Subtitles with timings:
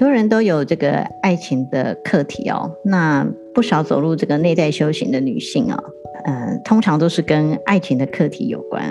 [0.00, 3.22] 多人都有这个爱情的课题哦，那
[3.54, 5.84] 不少走入这个内在修行的女性啊、哦，
[6.24, 8.82] 嗯、呃，通常都是跟爱情的课题有关。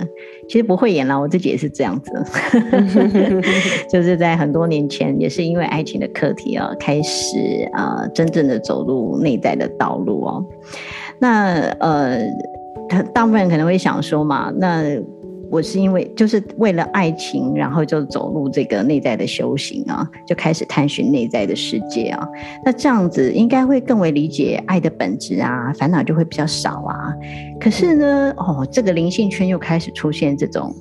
[0.48, 2.12] 其实不会演了，我自己也是这样子，
[3.92, 10.46] 就是在很多年前，也是因为爱情的课题啊、哦，开始啊、呃，真正的走入内在的道路哦。
[11.18, 12.20] 那呃，
[13.16, 14.84] 大部分人可能会想说嘛，那。
[15.52, 22.28] 我是因为就是为了爱情，然后就走入这个内在的修行啊，就开始探寻内在的世界啊。
[22.64, 27.14] 那这样子应该会更为理解爱的本质啊，烦恼就会比较少啊。
[27.60, 30.74] 可是呢，哦，这个灵性圈又开始出现这种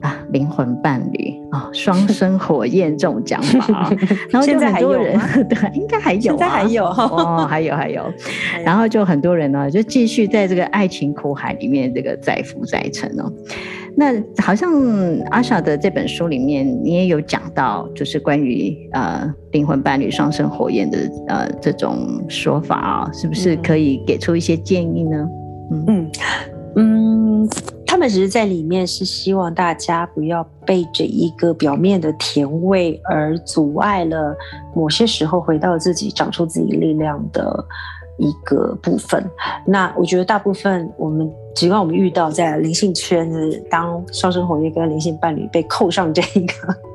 [0.00, 3.92] 啊灵魂伴侣啊双生火焰这种讲法啊，
[4.30, 8.02] 然后就很多人 对，应该还有，现在还有哦，还有还有，
[8.64, 13.30] 然后就很多人呢就继续在这个爱情苦海里面这个载浮载沉哦。
[13.96, 14.72] 那好像
[15.30, 25.28] 阿莎的这本书里面，你也有讲到，就是关于呃灵魂伴侣双生火焰的呃这种说法啊、哦，是不是可以给出一些建议呢？
[25.70, 26.10] 嗯嗯，
[26.76, 27.48] 嗯，
[27.86, 34.36] 他们只是在里面是希望大家不要被这一个表面的甜味而阻碍了
[34.74, 37.64] 某些时候回到自己长出自己力量的。
[38.16, 39.28] 一个部分，
[39.66, 46.54] 那我觉得大部分我们，只要我们遇到在灵性圈子，当双生火焰跟灵性伴侣被扣上这一个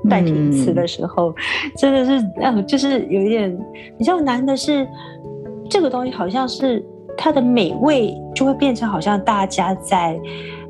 [0.10, 1.36] 代名词的时候，嗯、
[1.78, 3.58] 真的是，呃，就是有一点
[3.98, 4.88] 比较难的是，
[5.70, 6.84] 这个东西好像是
[7.18, 10.20] 它的美味，就会变成好像大家在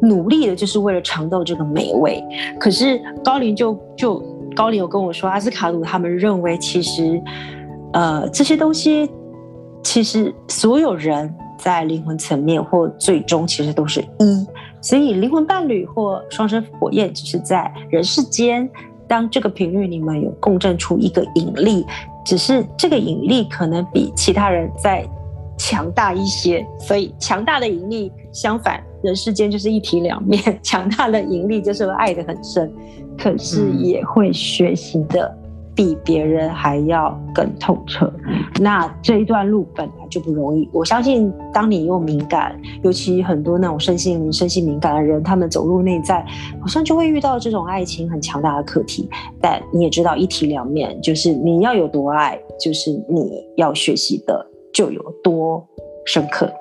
[0.01, 2.23] 努力的，就是为了尝到这个美味。
[2.59, 4.21] 可是高林就就
[4.55, 7.21] 高林有跟我说，阿斯卡鲁他们认为，其实，
[7.93, 9.09] 呃，这些东西。
[9.81, 14.47] 其实所有人在灵魂层面或最终其实都是一，
[14.81, 18.67] 所以灵魂伴侣或双生火焰只是在人世间，
[19.07, 21.85] 当这个频率你们有共振出一个引力，
[22.25, 25.05] 只是这个引力可能比其他人再
[25.57, 32.71] 强大一些，所以强大的引力相反，人世间就是一体两面， 强大的引力就是爱得很深，
[33.17, 35.37] 可是也会学习的。
[35.79, 38.11] 比别人还要更透彻，
[38.59, 40.67] 那这一段路本来就不容易。
[40.73, 42.53] 我相信，当你又敏感，
[42.83, 46.21] 尤其很多那种身心身心敏感的人，他们走入内在，
[46.59, 49.09] 好像就会遇到这种爱情很强大的课题。
[49.39, 55.65] 但你也知道，一体两面，就是你要有多爱，就是你要学习的就有多
[56.05, 56.51] 深刻。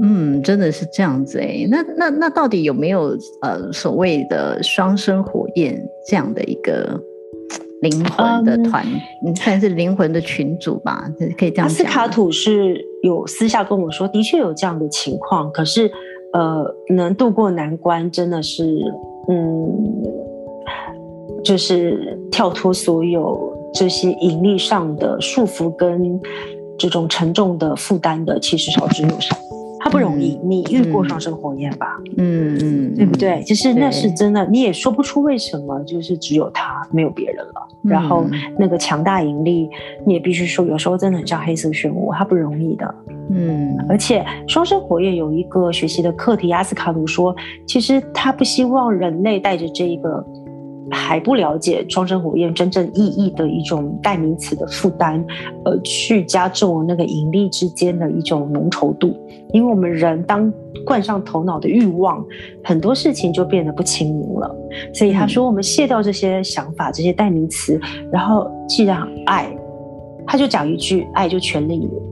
[0.00, 1.66] 嗯，真的是这样子哎。
[1.68, 5.76] 那那那到底有没有呃所谓的双生火焰
[6.08, 6.96] 这样的一个？
[7.82, 8.84] 灵魂的团，
[9.22, 11.66] 你算是灵魂的群组吧，可以这样讲。
[11.66, 15.90] 阿斯卡土是有私下跟我说，的确有这样的情况，可是，
[16.32, 16.64] 呃，
[16.94, 18.80] 能度过难关，真的是，
[19.28, 20.02] 嗯，
[21.42, 26.20] 就是跳脱所有这些盈利上的束缚跟
[26.78, 29.34] 这种沉重的负担的，其实少之又少。
[29.80, 31.98] 他不容易，嗯、你遇过双生火焰吧？
[32.18, 33.42] 嗯嗯，对不对？
[33.42, 37.68] 就是那是真的，你也说不出为什么，就是只有他，没有别人了。
[37.82, 38.26] 嗯、然后
[38.58, 39.68] 那个强大引力，
[40.04, 42.94] 你也必须说，有时候真的很像黑色漩涡，它不容易的。
[43.30, 47.34] 嗯，而且双生火焰有一个学习的课题，阿斯卡鲁说，
[47.66, 50.24] 其实他不希望人类带着这一个。
[50.90, 55.24] 还不了解双生火焰真正意义的一种代名词的负担，
[55.64, 59.14] 呃去加重那个引力之间的一种浓稠度。
[59.52, 60.52] 因为我们人当
[60.86, 62.24] 灌上头脑的欲望，
[62.62, 64.54] 很多事情就变得不清明了。
[64.94, 67.80] 所以他说，我们卸掉这些想法、这些代名词，
[68.12, 69.52] 然后既然爱，
[70.26, 72.02] 他就讲一句：爱就全力以赴，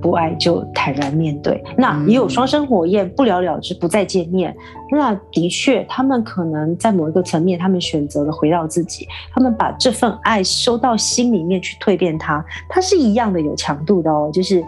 [0.00, 1.62] 不爱就坦然面对。
[1.76, 4.54] 那也有双生火焰不了了之，不再见面。
[4.90, 12.44] 那的确，他们可能在某一个层面，他们选择了回到自己，他们把这份爱收到心里面去蜕变它。
[12.68, 14.30] 它是一样的有强度的哦。
[14.32, 14.64] 就是，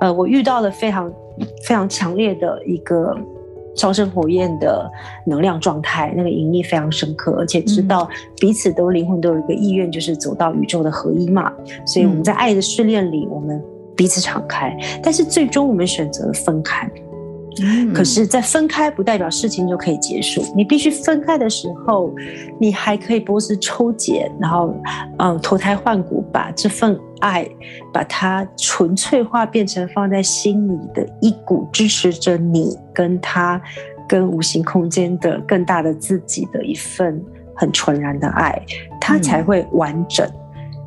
[0.00, 1.10] 呃，我遇到了非常
[1.64, 3.16] 非常强烈的一个
[3.76, 4.90] 双生火焰的
[5.26, 8.08] 能量状态，那个引力非常深刻，而且知道
[8.40, 11.52] 彼此都灵魂都有一个意愿，就是走到宇宙的合一嘛。
[11.86, 13.62] 所以我们在爱的试炼里，我们
[14.00, 16.90] 彼此敞开，但是最终我们选择了分开。
[17.94, 20.42] 可是，在分开不代表事情就可以结束。
[20.56, 22.10] 你必须分开的时候，
[22.58, 24.74] 你还可以波斯抽检，然后，
[25.18, 27.46] 嗯，脱胎换骨，把这份爱，
[27.92, 33.60] 把它纯粹化，变成放在心里的一股支持着你跟他、
[34.08, 37.22] 跟无形空间的更大的自己的一份
[37.54, 38.64] 很纯然的爱，
[38.98, 40.26] 它才会完整。
[40.26, 40.32] 嗯、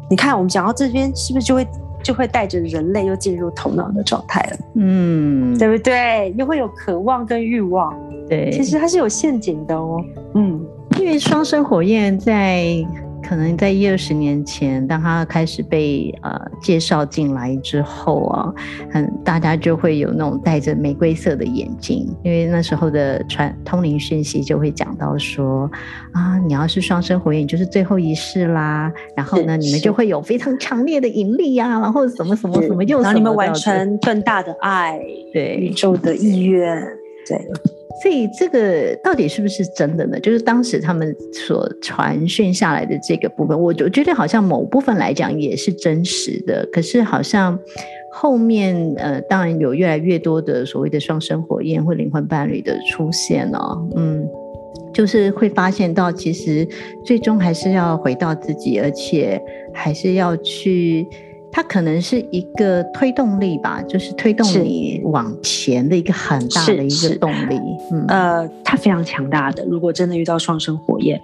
[0.09, 1.67] 你看，我们讲到这边，是不是就会？
[2.03, 6.33] 就会带着人类又进入头脑的状态了，嗯，对不对？
[6.37, 7.97] 又会有渴望跟欲望，
[8.29, 10.03] 对，其实它是有陷阱的哦，
[10.35, 10.63] 嗯，
[10.99, 12.85] 因为双生火焰在。
[13.33, 18.53] 可能在一二十年前，当他开始被呃介绍进来之后啊，
[18.91, 25.69] 很大家就会有那种戴着玫瑰色的眼镜，因为那时候的传通灵讯息就会讲到说
[26.11, 28.93] 啊，你要是双生火焰，就是最后一世啦。
[29.15, 35.01] 然后呢，你们就会有非常强烈的引力呀、啊，然后什么什么什么，又然后你们完成更大的爱，
[35.33, 36.79] 对宇宙的意愿，
[37.27, 37.41] 对。
[38.03, 40.19] 所以这个到底是不是真的呢？
[40.19, 41.15] 就是当时他们
[41.47, 46.67] 所传讯下来的这个部分，我就觉得好像某部分来讲也是真实的。
[46.69, 47.57] 可是好像
[48.11, 54.27] 后面呃，当然有越来越多的所谓的双生火焰或灵魂伴侣的出现哦，嗯，
[54.93, 56.67] 就是会发现到其实
[57.05, 59.41] 最终还是要回到自己，而且
[59.73, 61.07] 还是要去。
[61.55, 67.59] 它可能是一个推动力吧，就是推动你往前的一个很大的一个动力。
[67.91, 69.63] 嗯，呃，它非常强大的。
[69.65, 71.15] 如果真的遇到双生火焰，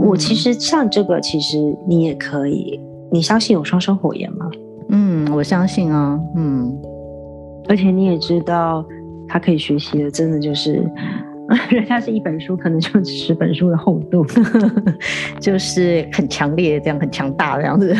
[0.00, 2.80] 嗯，我其实像这个，其实你也可以。
[3.12, 4.50] 你相信有双生火焰吗？
[4.88, 6.18] 嗯，我相信啊。
[6.34, 6.76] 嗯，
[7.68, 8.84] 而且你也知道，
[9.28, 10.84] 它可以学习的，真的就是。
[11.70, 14.24] 人家是一本书，可能就十本书的厚度，
[15.40, 17.94] 就是很强烈，这样很强大的样子，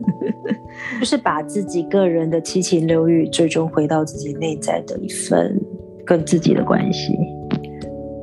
[1.00, 5.58] 就是把自己个人的七情六欲，最终回到自己内在的一份
[6.04, 7.16] 跟自己的关系。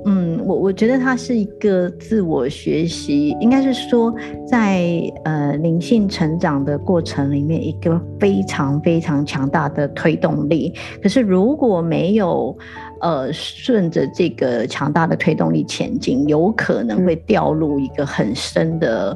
[0.06, 4.14] 嗯，我我觉得它是一个自我学习，应该是说
[4.46, 10.74] 在呃灵性成长的过程里面，一个非常非常强大的推动力。
[11.02, 12.56] 可是如果没有
[13.04, 19.16] 呃顺着这个强大的推动力前进，有可能会掉入一个很深的。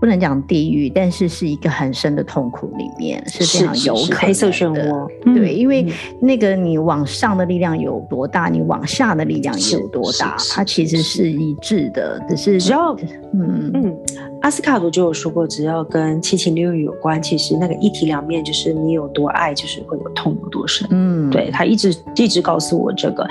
[0.00, 4.16] 不能讲地狱，但是是一个很深的痛苦里面，是非常有可能的。
[4.16, 5.90] 黑色漩涡，对，因为
[6.20, 12.94] 那个你往上的力量有多大，你往下的力量有多大，它其实是一致的，只是只要
[13.32, 13.96] 嗯嗯。
[14.44, 20.86] 阿斯卡罗就有说过，只要跟七情六欲有关，其实那个一体两面就是你有多爱，就是会有痛有多深。
[20.90, 23.26] 嗯，对，他一直一直告诉我这个。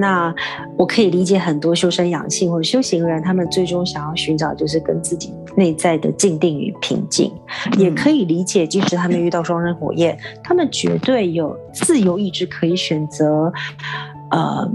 [0.00, 0.34] 那
[0.76, 7.32] 我可以理解很多修身养性或者修行人，他们最终想要寻找就是跟自己内在的静定与平静。
[7.70, 13.52] 嗯、也可以理解，即使他们遇到双生火焰，他们绝对有自由意志可以选择。
[14.32, 14.68] 呃。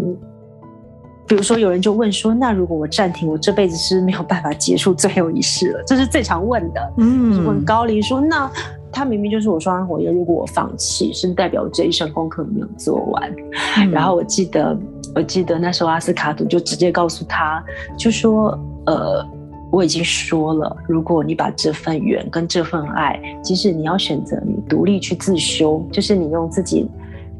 [1.28, 6.94] 比如说，有人就问说：“那如果我暂停，我这辈子是没有办法结束最后一世了？” 这是最常问的。
[6.98, 8.50] 嗯，问高林说：“那
[8.92, 13.36] 他明明就是我双生火焰，如果我放弃，是代表我这一生功课没有做完？”
[13.78, 14.78] 嗯、然后我记得，
[15.16, 17.64] 我记得那时候阿斯卡图就直接告诉他，
[17.98, 19.26] 就说：“呃，
[19.72, 26.88] 我已经说了，如果你把这份缘跟这份爱，即使你要选择你独立去自修，就是你用自己。”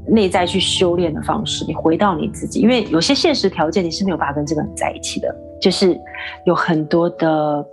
[0.08, 6.00] 内在去修炼的方式，你回到你自己，因为有些现实条件你是没有办法跟这个人在一起的，就是
[6.46, 7.66] 有很多的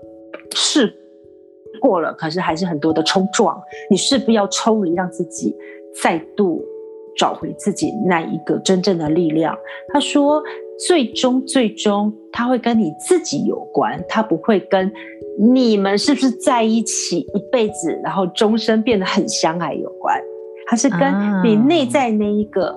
[0.55, 0.93] 试
[1.81, 3.61] 过了，可是还是很多的冲撞，
[3.91, 5.55] 你势必要抽离，让自己
[6.03, 6.65] 再度
[7.17, 9.57] 找回自己那一个真正的力量。
[9.93, 10.43] 他说，
[10.87, 14.91] 最终最终他会跟你自己有关，他不会跟
[15.39, 20.19] 你们是不是在一起一辈子，然后终身变得很相爱有关。
[20.67, 21.01] 它是跟
[21.45, 22.75] 你内在那一个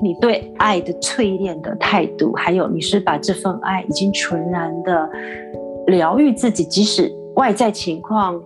[0.00, 5.08] 你对爱的淬炼的态度，还有你是把这份爱已经纯然的
[5.86, 8.40] 疗愈自己，即使外在情况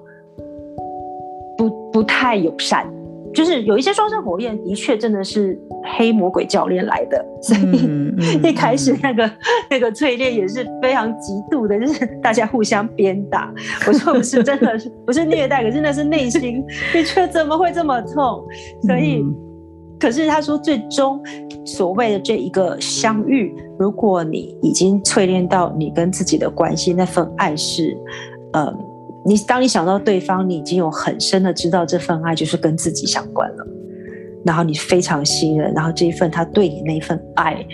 [1.57, 2.87] 不不太友善，
[3.35, 5.59] 就是有一些双生火焰的确真的是
[5.97, 7.89] 黑魔鬼教练来的，所以
[8.49, 9.31] 一开始那个
[9.71, 13.53] 那个淬炼也是非常极度的，就是大家互相鞭打。
[13.87, 18.45] 我说不是真的是不是虐待，可是那是内心，你觉得怎么会这么痛？
[18.83, 19.25] 所以，
[19.99, 21.21] 可是他说最终
[21.65, 27.97] 所谓的这一个相遇，如果你已经淬炼到你跟自己的关系那份爱是，
[28.53, 28.73] 呃，
[29.25, 33.67] 你当你想到对方，你已经有很深的知道这份爱就是跟自己相关了。
[34.45, 37.65] 然后你非常信任，然后这一份他对你那一份爱，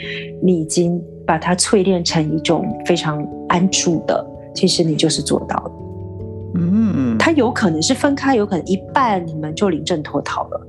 [0.42, 4.22] 你已经把它淬炼成一种非常安住的，
[4.54, 5.72] 其实你就是做到了。
[6.56, 10.66] 嗯，他有可能是分开，有可能一半你们就临阵脱逃了。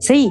[0.00, 0.28] 所以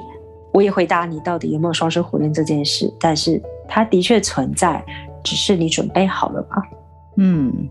[0.51, 4.83] 我也回答你到底有没有双生火焰这件事，但是它的确存在，
[5.23, 6.57] 只是你准备好了吗？
[7.15, 7.69] 嗯。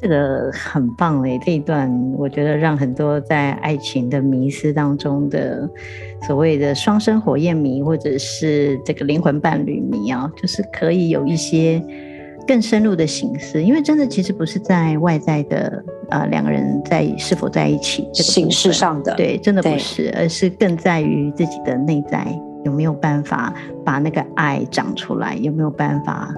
[0.00, 5.68] 这个很棒诶，这一段我觉得让很多在爱情的迷思当中的
[6.26, 11.82] 所谓的双生火焰迷，或者是这个灵魂伴侣迷啊，就是可以有一些
[12.46, 13.62] 更深入的形式。
[13.62, 22.26] 因为真的其实不是在外在的呃两个人在是否在一起这个形式上的，对，真的不是，而是更在于自己的内在
[22.66, 26.34] 有没有办法把那个爱长出来，有没有办法。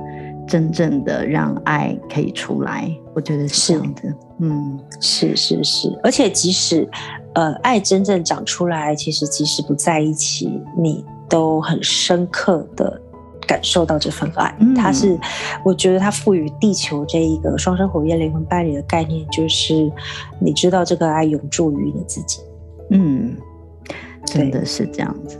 [0.48, 4.02] 真正的让爱可以出来，我觉得是这样的。
[4.40, 6.88] 嗯，是是是，而且即使
[7.34, 13.00] 呃爱真正长出来，其实即使不在一起，你都很深刻的
[13.46, 14.56] 感受到这份爱。
[14.60, 15.18] 嗯，它是，
[15.64, 19.92] 我觉得它赋予地球这一个双生火焰灵魂伴侣的概念，就是
[20.40, 22.40] 你知道这个爱永驻于你自己。
[22.90, 23.36] 嗯，
[24.24, 25.38] 真的是这样子，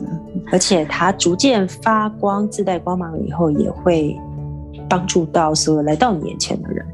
[0.53, 4.17] 而且它逐渐发光，自带光芒以后也会。
[4.89, 6.87] 帮助到所有来到你眼前的人，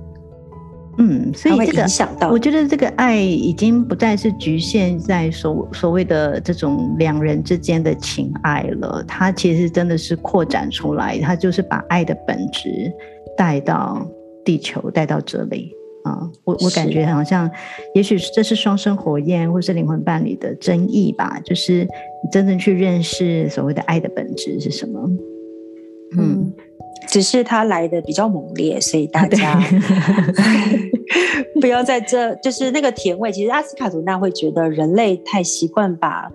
[0.98, 12.92] 嗯，所以这个我觉得这个爱已经不再是局限在所所谓的这种两人之间的情爱了，它其实真的是扩展出来，它就是把爱的本质
[13.36, 14.06] 带到
[14.44, 15.72] 地球，带到这里。
[16.04, 16.30] 啊。
[16.44, 17.50] 我我感觉好像，
[17.94, 25.00] 也许这是双生火焰或是灵魂伴侣的争议吧，就是你真正去认识所谓的爱的本质是什么，
[26.16, 26.18] 嗯。
[26.18, 26.52] 嗯
[27.14, 29.56] 只是它来的比较猛烈，所以大家
[31.60, 33.30] 不要在这，就是那个甜味。
[33.30, 36.28] 其实阿斯卡图纳会觉得人类太习惯把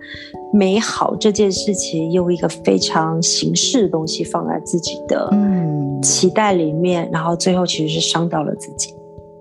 [0.54, 5.30] 美好这件事情用一个非常形式的东西放在自己的
[6.02, 8.94] 期待里面，嗯、然后最后其实是伤到了自己。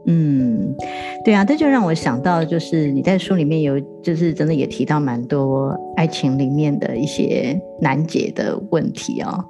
[0.07, 0.75] 嗯，
[1.23, 9.45] 对啊，这就让我想到，就是你在书里面有，就是真的也提到蛮多爱情里面的一些难解的问题哦。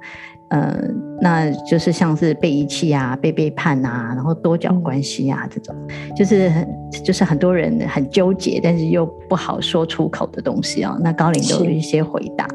[0.50, 0.78] 呃，
[1.20, 5.74] 那就是像是被遗弃啊、被背叛啊，然后多角关系啊这种，
[6.16, 6.68] 就是很
[7.04, 10.98] 就是很多人很纠结，但是又不好说出口的东西哦。
[11.02, 12.46] 那高龄都有一些回答。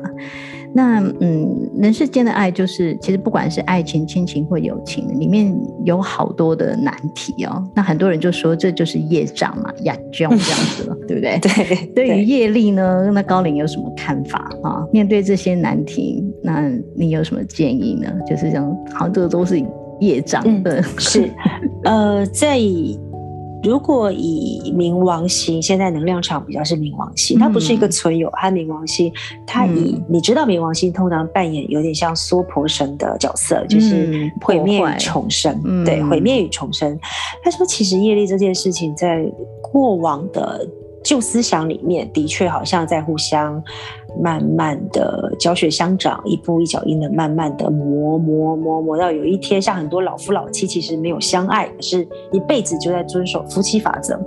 [0.78, 5.56] 那嗯，人世间的爱就是，其实不管是爱情、亲情或友情，里面
[5.86, 7.64] 有好多的难题哦。
[7.74, 11.40] 那很多人就说这就是业障嘛，业障这样子了， 对不对？
[11.40, 11.86] 对。
[11.96, 14.86] 对于业力呢，那高龄有什么看法啊？
[14.92, 18.12] 面对这些难题，那你有什么建议呢？
[18.28, 19.64] 就是这样，好像这个都是
[20.02, 20.82] 业障的。
[20.82, 21.30] 嗯、是，
[21.86, 22.60] 呃，在。
[23.66, 29.12] 如果以冥王星，现在能量场比较是冥王星，它不是一个存有，它冥王星，
[29.46, 36.98] 它以、嗯、你知道冥王星通常扮演有点像娑婆神的角色，就是毁灭与重生，嗯、对，毁灭与重生。
[37.44, 39.26] 他说，其实业力这件事情在
[39.62, 40.68] 过往的
[41.06, 43.64] 旧思想里面，的确好像在互相。
[44.18, 54.18] 慢慢的教学相长，一步一脚印的慢慢的磨磨磨磨到有一天，像很多老夫老妻其实没有相爱，是一辈子就在遵守夫妻法则。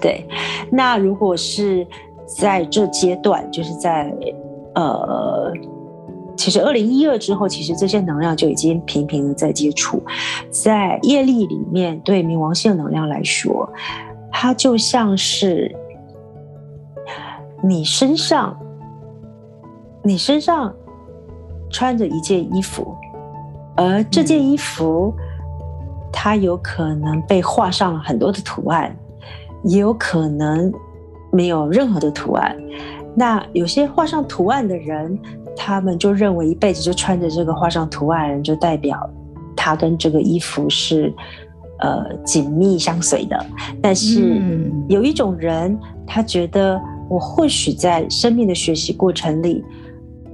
[0.00, 0.26] 对，
[0.72, 1.86] 那如果是
[2.26, 4.10] 在这阶段，就是在
[4.74, 5.52] 呃，
[6.34, 10.02] 其实二零一二之后，其实这些能量就已经频频的在接触，
[10.50, 13.70] 在业力里面，对冥王星的能量来说，
[14.32, 15.76] 它就像是
[17.62, 18.56] 你身上。
[20.04, 20.72] 你身上
[21.70, 22.96] 穿着一件衣服，
[23.76, 25.12] 而这件衣服，
[26.10, 28.96] 它有可能被画上了很多的图案，
[29.64, 30.72] 也有可能
[31.30, 32.56] 没有任何的图案。
[33.14, 35.18] 那有些画上图案的人，
[35.54, 38.98] 他们就认为一辈子就穿着这个画上图案就代表
[39.54, 41.12] 他跟这个衣服是
[41.80, 43.44] 呃紧密相随的。
[43.82, 49.64] 但是有一种人，他觉得我或许在生命的学习过程里。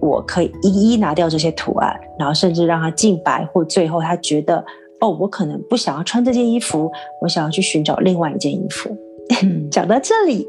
[0.00, 4.62] 我可以一一拿掉这些图案，然后甚至让它净白，或最后他觉得，
[5.00, 8.94] 哦，我可能不想要穿这件衣服，我想要去寻找另外一件衣服。
[9.42, 10.46] 嗯、 讲到这里，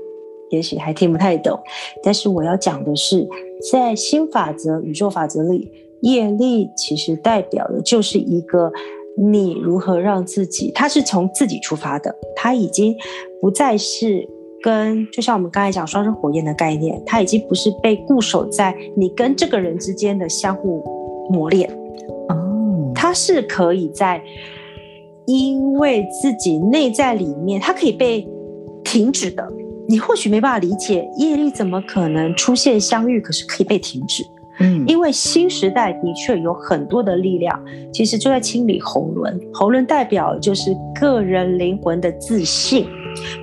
[0.49, 1.57] 也许还听不太懂，
[2.03, 3.25] 但是我要讲的是，
[3.71, 8.69] 在新法则、宇宙法则里，业力其实代表的就是一个
[9.17, 12.93] 你如何让自己，它是从自己出发的，它已经
[13.39, 14.27] 不再是。
[14.65, 20.83] 跟就像我们刚才讲双生火焰的概念，它已经不是被固守在你跟这个人之间的相互
[21.29, 21.69] 磨练
[22.29, 24.19] 哦，它是可以在
[25.27, 28.27] 因为自己内在里面，它可以被
[28.83, 29.47] 停止的，
[29.87, 34.23] 你或许没办法理解业力怎么可能出现相遇，可是可以被停止。
[34.61, 39.39] 嗯，因为新时代的确有很多的力量，其实就在清理喉轮。
[39.53, 42.87] 喉轮代表就是个人灵魂的自信、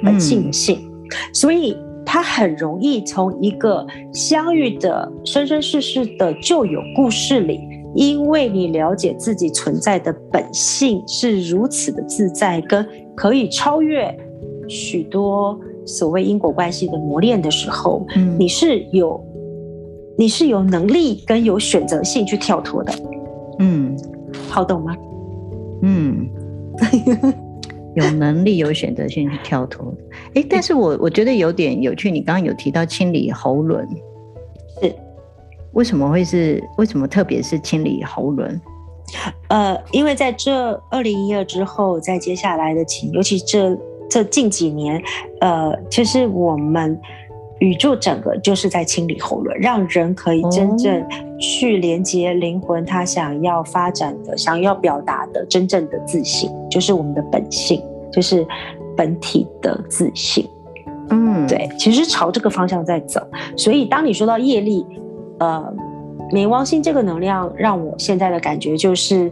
[0.02, 0.91] 本性的性，嗯、
[1.32, 7.60] 所以他很容易从一个相遇的生生世世的旧有故事里，
[7.94, 14.14] 因为你了解自己存在的本性是如此的自在，跟可以超越
[14.68, 19.22] 许多所谓因果关系的磨练的时候，嗯、你是有。
[20.18, 22.92] 你是有能力跟有选择性去跳脱的，
[23.60, 23.96] 嗯，
[24.46, 24.94] 好懂吗？
[25.80, 26.28] 嗯，
[27.96, 29.92] 有能力有选择性去跳脱。
[30.34, 33.88] 哎、欸，但是我我觉得有点有趣，你刚刚有提到清理喉轮，
[34.80, 34.94] 是
[35.72, 38.60] 为什么会是为什么特别是清理喉轮？
[39.48, 45.02] 呃，因为在这二零一二之后，在接下来的情，尤其这这近几年，
[45.40, 47.00] 呃，其实我们。
[47.58, 51.06] 宇宙整个就是在清理喉轮，让人可以真正
[51.38, 58.44] 去连接灵魂，他想要发展的、想要表达的真正的自信，就是我们的本性，就是
[58.96, 60.48] 本体的自信。
[61.10, 63.20] 嗯，对，其实朝这个方向在走。
[63.56, 64.86] 所以当你说到业力，
[65.38, 65.74] 呃，
[66.32, 69.30] 冥王星这个能量，让我现在的感觉就是。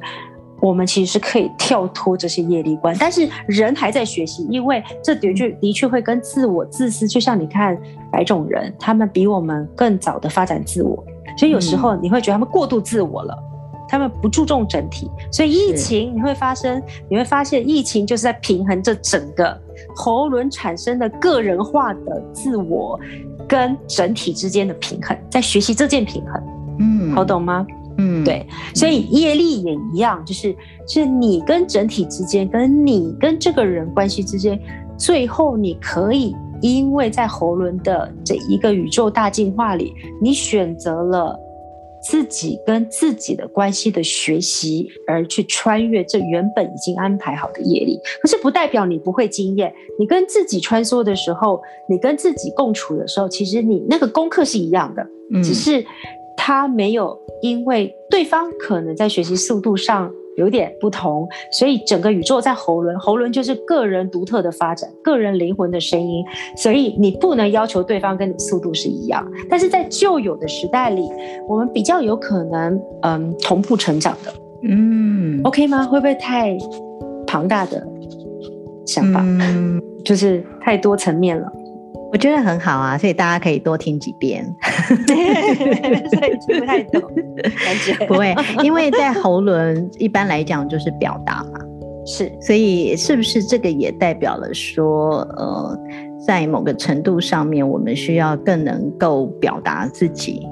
[0.62, 7.08] 我们其实是可以跳脱这些业力观，但是人还在学习，因为这的确的确会跟自我自私。
[7.08, 7.74] 就像你看
[8.12, 11.02] 白种人，他们比我们更早的发展自我，
[11.38, 13.34] 所以有时候你会觉得他们过度自我了，
[13.90, 15.10] 他们不注重整体。
[15.32, 19.60] 所以疫情你会发生，你会发现疫情就是在平衡这整个
[19.96, 22.98] 喉轮产生的个人化的自我
[23.48, 26.42] 跟整体之间的平衡，在学习这件平衡。
[26.78, 27.66] 嗯，好懂吗？
[27.98, 30.56] 嗯，对，所以业力也一样，就是
[30.86, 34.58] 是你跟整体之间，跟你跟这个人关系之间，
[34.96, 39.92] 最后你可以因为在喉轮的这一个宇宙大进化里，
[40.22, 41.38] 你选择了
[42.02, 47.98] 自己跟自己的关系的学习，而去穿越这原本已经安排好的业力。
[48.20, 55.06] 可是不代表你不会经验，你跟自己穿梭的时候，你跟自己共处的时候，其实你那个功课是一样的，
[55.42, 55.84] 只是。
[56.42, 60.10] 他没有，因为对方可能在学习速度上
[60.40, 66.24] 有点不同，所以整个宇宙在喉轮，喉轮就是个人独特的发展，个人灵魂的声音，
[66.56, 69.30] 所以你不能要求对方跟你速度是一样。
[69.50, 71.06] 但是在旧有的时代里，
[71.46, 75.84] 我们比较有可能，嗯，同步成长的，嗯，OK 吗？
[75.84, 76.56] 会不会太
[77.26, 77.86] 庞大的
[78.86, 79.20] 想法？
[79.22, 81.52] 嗯，就是太多层面了。
[82.12, 84.44] 我觉得很好啊，所以大家可以多听几遍。
[85.06, 85.14] 所
[86.26, 87.00] 以听不太懂，
[87.42, 91.60] 感觉 不会，因为在喉轮一般来讲就是表达嘛，
[92.04, 95.78] 是，所以是不是这个也代表了说，呃，
[96.26, 100.46] 在某个程度上面，我们需要更能够表达自己。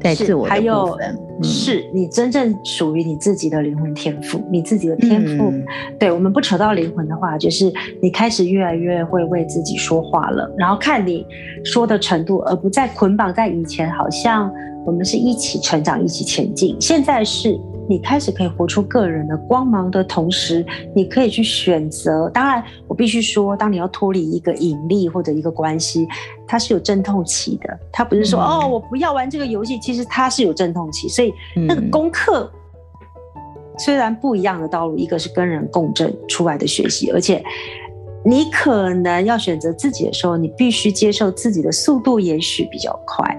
[0.00, 5.50] 在自我的部分，是，嗯、是你真正属于你自己的灵魂天赋，你自己的天赋。
[5.50, 5.64] 嗯、
[5.98, 11.26] 对，我们不扯到灵魂的话，就是你开始越来越会为自己说话了，然后看你
[11.64, 14.50] 说的程度，而不再捆绑在以前，好像
[14.86, 16.76] 我们是一起成长、一起前进。
[16.80, 17.58] 现在是。
[17.90, 22.30] 你开始可以活出个人的光芒的同时，你可以去选择。
[22.30, 26.06] 当然，我必须说，当你要脱离一个引力或者一个关系，
[26.46, 27.76] 它是有阵痛期的。
[27.90, 31.08] 它不是说、嗯、哦，我不要玩这个游戏，其实它是有阵痛期。
[31.08, 31.34] 所以
[31.66, 32.48] 那个功课
[33.76, 37.42] 虽然不一样的道路，一个是跟人共振出来的学习，而且
[38.24, 43.36] 你可能要选择自己的时候，你必须接受自己的速度也许比较快。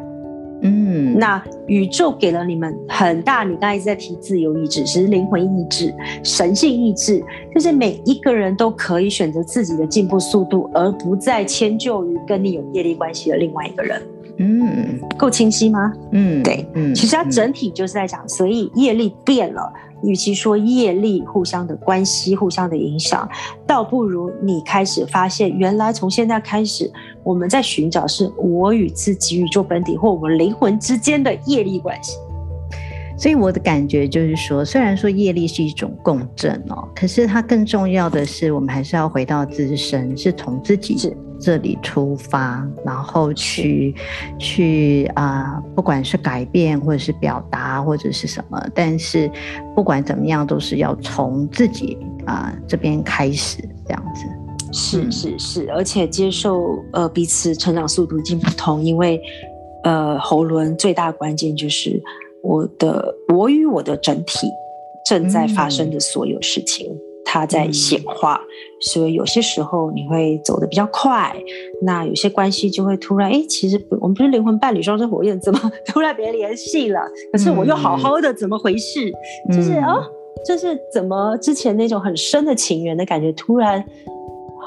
[0.62, 5.94] 嗯，那宇宙给了你们很大，你刚才一直在提自由意志，其实灵魂意志、
[6.24, 14.02] 神性意志，就是每一个人都可以选择自己的进步速度，而不再迁就于跟你有业力关系的另外一个人。
[14.42, 15.94] 嗯，够清晰吗？
[16.12, 19.72] 嗯，对，嗯，其实它整体就是在讲，所以业力变了。
[20.04, 23.30] 与其说业力互相的关系、互相的影响，
[23.68, 26.92] 倒不如你开始发现，原来从现在开始，
[27.24, 32.18] 我们在寻找是我与自己、宇宙本体或我们灵魂之间的业力关系。
[33.16, 40.98] 所以我的感觉就是说，虽然说业力是一种共振哦，可是它更重要的是，我们还是要回到自身，是从自己
[41.42, 43.96] 这里出发，然后去
[44.40, 49.30] 去啊、呃，不管是改变或者是表达或者是什么，但是
[49.76, 54.26] 不管怎么样，都是要从自己啊、呃、这边开始这样子。
[54.72, 59.20] 是是是，而且接受呃彼此成长速度已经不同，因为
[59.84, 62.02] 呃喉轮最大关键就是。
[62.44, 64.50] 我的我与我的整体
[65.06, 66.88] 正在发生的所有事情，
[67.26, 68.48] 它在显化，嗯、
[68.82, 71.36] 所以有些时候你会走得比较快，
[71.82, 77.00] 那有些关系就会突然，哎，其实我们不是灵魂伴侣双生火焰，怎 么突然别联系了？
[77.32, 79.12] 可是我又好好的，怎么回事？
[79.50, 80.04] 嗯、就是啊、哦，
[80.46, 83.84] 就是怎么之前那种很深的情缘的感觉，突然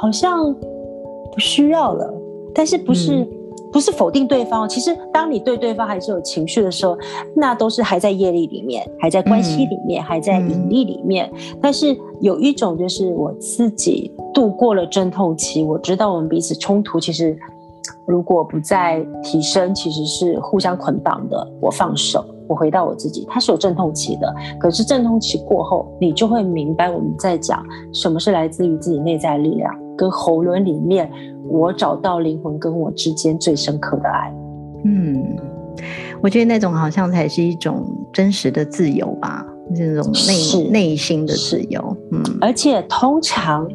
[0.01, 2.13] 好像不需要了，
[2.55, 3.27] 但是不是？
[3.75, 6.97] 嗯不是否定对方，其实当你对对方还是有情绪的时候，
[7.35, 11.29] 那都是还在业力里面，还在关系里面，嗯、还在引力里面。
[11.35, 17.37] 嗯、但是有一种就是我自己度过了阵痛期，我知道我们彼此冲突，其实
[18.07, 21.45] 如果不再提升，其实是互相捆绑的。
[21.61, 24.33] 我放手，我回到我自己，它是有阵痛期的。
[24.61, 27.61] 可是阵痛期过后，你就会明白我们在讲
[27.93, 31.11] 什么是来自于自己内在力量，跟喉轮里面。
[31.49, 34.35] 我找到灵魂跟我之间最深刻的爱，
[34.85, 35.37] 嗯，
[36.21, 43.69] 我觉得那种好像才是一种真实的自由吧，这种内内心的自由，嗯，而且通常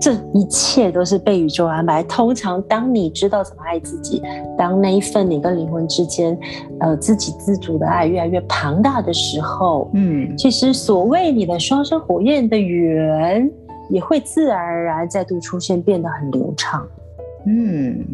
[0.00, 2.02] 这一切都是被宇宙安排。
[2.02, 4.22] 通常当你知道怎么爱自己，
[4.56, 6.36] 当那一份你跟灵魂之间
[6.80, 13.50] 呃自给自足的爱越来越庞大的时候，嗯，其实所谓你的双生火焰的缘。
[13.90, 16.86] 也会自然而然再度出现，变得很流畅。
[17.46, 18.04] 嗯，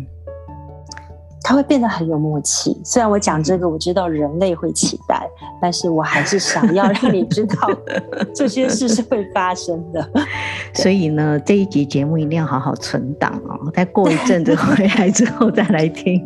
[1.42, 2.80] 它会变得很有默契。
[2.84, 5.26] 虽然我讲这个，我知道人类会期待，
[5.60, 7.70] 但是我还是想要让你知道
[8.34, 10.10] 这些事是会发生的。
[10.74, 16.20] 所以呢，这一集节目一定要好好存档哦，再过一阵子回来之后再来听。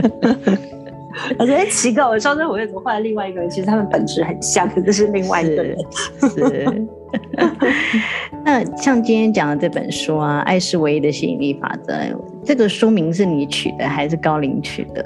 [1.38, 3.48] 我觉得奇怪，我双生火焰怎么换了另外一个人？
[3.50, 5.76] 其实他们本质很像，可是是另外一个人。
[6.20, 6.28] 是。
[6.28, 6.86] 是
[8.44, 11.92] 那像今天讲的这本书啊，《爱是唯一的吸引力法则》，
[12.44, 15.04] 这个书名是你取的还是高林取的？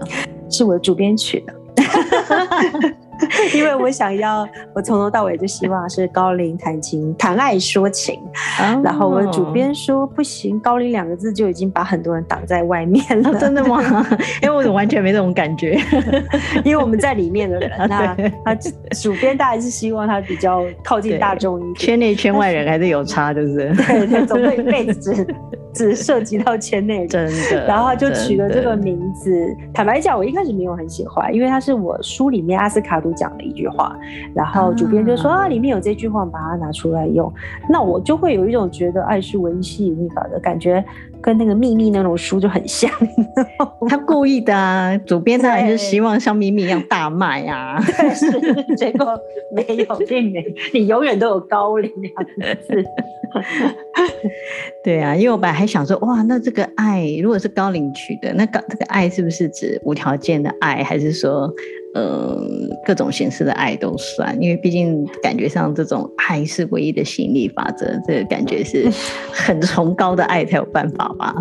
[0.50, 1.54] 是我的主编取的。
[3.54, 8.18] 因为我想要，我从头到尾就希望是高龄谈情、谈爱说情。
[8.60, 13.30] 哦、然后我的主编说不行，高龄两个字就已经把很多人挡在外面了。
[13.30, 13.80] 哦、真的吗？
[14.42, 15.78] 因为我完全没这种感觉，
[16.64, 25.26] 因为我们在里面的人，那他主编大概是希望他比较靠近大众一点，圈内圈外人还是有差，就是对对，总会一辈子只
[25.72, 27.66] 只涉及到圈内人，真的。
[27.66, 29.32] 然后他就取了这个名字。
[29.72, 32.94] 坦白讲，我一开始没有很喜欢，因为他是我书里面阿斯卡。
[33.04, 33.96] 都讲了一句话，
[34.34, 37.32] 然后主编就说啊，里面有这句话，把它拿出来用。
[37.68, 40.84] 那我就会有一种觉得爱是唯一吸引力法的感觉，
[41.20, 42.90] 跟那个秘密那种书就很像。
[43.88, 47.80] 他故意的啊，主编他还是希望像秘密一样大卖啊。
[48.76, 49.18] 结果
[49.54, 52.84] 没有，并没，你永远都有高龄两个字。
[54.84, 61.52] 对啊，因为我本来还想说，哇，那这个爱如果是高龄取的，那高这个爱是不是指无条件的爱，还是说？
[61.94, 62.36] 呃，
[62.84, 68.90] 各种形式的爱都算，因为毕竟感觉上这种爱是唯一的吸引力法则，这个感觉是
[69.30, 71.32] 很崇高的爱才有办法吧。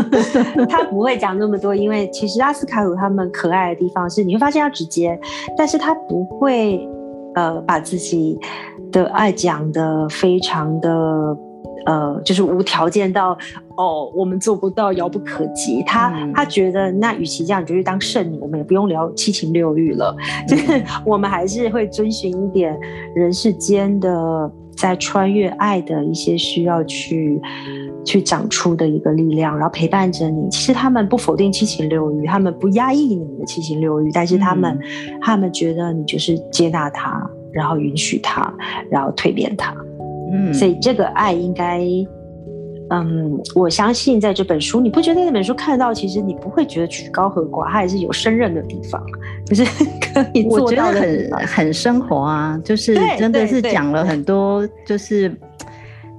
[0.66, 5.20] 他不会讲那么多，因为其实阿斯卡鲁他们可爱的地方是，你会发现他直接，
[5.58, 6.88] 但是他不会
[7.34, 8.38] 呃把自己
[8.90, 11.36] 的爱讲的非常的。
[11.84, 13.36] 呃，就是无条件到
[13.76, 15.82] 哦，我们做不到，遥不可及。
[15.84, 20.14] 他、嗯、他觉得，那与其这样，你就去当圣女，我们也不用聊七情六欲了。
[20.16, 22.78] 嗯、就 是我们还是会遵循一点
[23.16, 27.42] 人世间的，在穿越爱的一些需要去
[28.04, 30.48] 去长出的一个力量，然后陪伴着你。
[30.50, 38.52] 其实他们不否定七情六欲，他们不压抑你的七情六欲，但是他们、嗯、他们觉得你就是接纳他，然后允许他，
[38.90, 39.74] 然后蜕变他。
[40.32, 41.80] 嗯，所以这个爱应该，
[42.90, 49.00] 嗯，我相信在这本书，你不觉得那本书看到，其实你不会觉得曲高和寡，它还是有胜任的地方，
[49.46, 49.64] 就是
[50.00, 55.32] 可以做到的很很生活啊，就是真的是讲了很多，就是。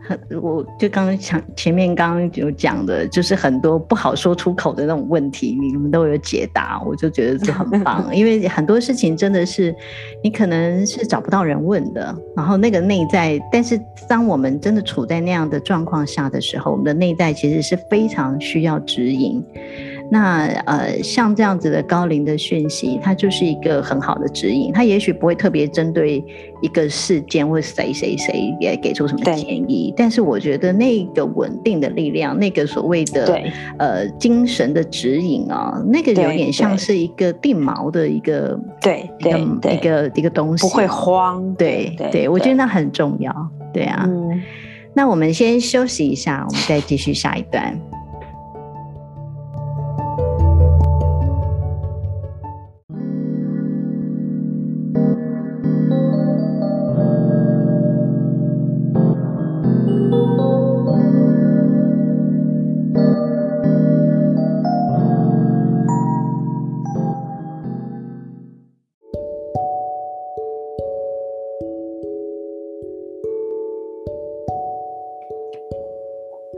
[0.06, 8.08] 很，我就刚刚想前面刚刚有讲的，就是很多不好说出口的那种问题，你们都有解答，我就觉得这很棒。
[8.14, 9.74] 因为很多事情真的是
[10.22, 19.44] 你可能是找不到人问的，然后那个内在，但是当我们真的处在那样的状况下的时候，我们的内在其实是非常需要指引。
[20.10, 24.72] 那呃，像这样子的高龄的讯息，它就是一个很好的指引。
[24.72, 26.24] 它也许不会特别针对
[26.62, 29.40] 一个事件或谁谁谁也给出什么建
[29.70, 33.42] 议，但是我觉得那个稳定的力量，那个所谓的
[33.80, 41.54] 呃精神的指引啊，那个有点像是一个定锚的一个对对一个一个一个东西，不会慌。
[41.56, 43.34] 对对，对，我觉得那很重要。
[43.74, 44.42] 对啊，嗯、
[44.94, 47.76] 那我们先休息一下，我们再继续下一段。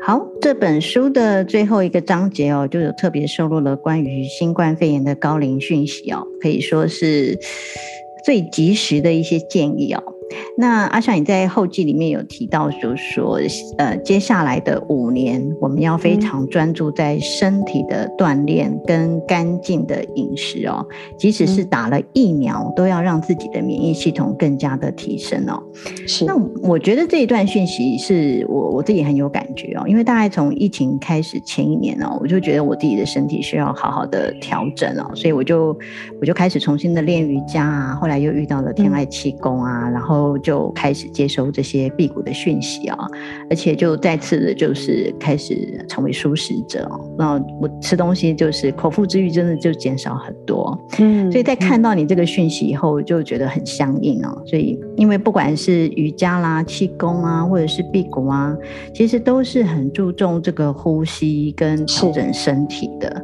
[0.06, 7.40] 好，这本书的最后一个章节哦，就有特别收录了关于新冠肺炎的高龄讯息哦，可以说是
[8.24, 10.04] 最及时的一些建议哦。
[10.58, 13.40] 那阿尚，你在后记里面有提到，就是说，
[13.78, 20.86] 呃，接下来的五年，我们要非常专注在身体的锻炼跟干净的饮食哦，
[21.18, 25.62] 即使是打了疫苗，都要让自己的免疫系统更加的提升哦。
[26.08, 26.26] 是。
[26.26, 35.78] 那我觉得这一段讯息是我我自己很有感觉哦，因为大概从疫情开始前一年哦，我就觉得我自己的身体需要好好的调整哦，所以我就
[36.20, 40.15] 我就开始重新的练瑜伽啊，后来又遇到了天爱气功啊，然后。
[40.16, 42.98] 后就开始接收这些辟谷的讯息啊，
[43.50, 47.00] 而且就再次的，就是开始成为素食者哦。
[47.18, 50.78] 那我吃东西就是口腹之欲，真的就减少很多。
[51.00, 54.42] 嗯，所以在看到你这个讯息以后，就觉得很相应哦。
[54.46, 58.56] 所以，因为不管是瑜伽啦、气功啊，或者是辟谷啊，
[58.94, 63.22] 其实都是很注重这个呼吸跟调整身体的。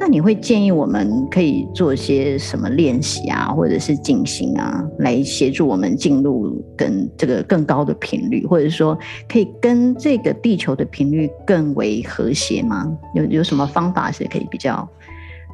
[0.00, 8.96] 那你会建议我们可以做些什么练习啊，或者是静心啊，来协助我们进入跟这个更高的频率，或者说
[9.28, 12.86] 可以跟这个地球的频率更为和谐吗？
[13.14, 14.88] 有有什么方法是可以比较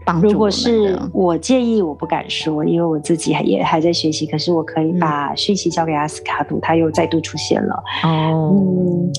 [0.05, 0.33] 帮助我们的？
[0.35, 4.27] 如果是我建议，我不敢说，因为我自己也还在学习。
[4.27, 7.83] 可是我可以把讯息交给阿斯卡杜，他又再度出现了。
[8.05, 9.11] 哦，嗯，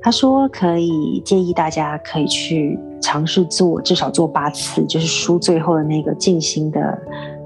[0.00, 2.78] 他说可以建议大家可以去。
[3.00, 6.98] 尝试做至少做八次，就是书最后的那个静心的，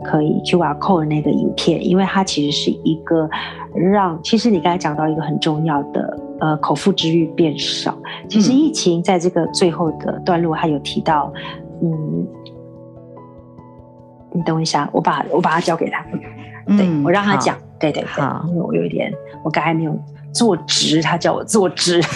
[0.04, 3.28] 可以 QR code 的那个影片，因为它其实是一个
[3.74, 7.96] 让，其实你刚才讲到一个很重要的，呃，口腹之欲变少。
[8.28, 11.32] 其实疫情在这个最后的段落，还有提到，
[11.82, 12.26] 嗯，
[14.32, 16.04] 你等我一下，我把我把它交给他，
[16.76, 19.12] 对，我让他讲，对对对，因为我有一点，
[19.44, 19.96] 我刚才没有
[20.32, 22.00] 坐直，他叫我坐直。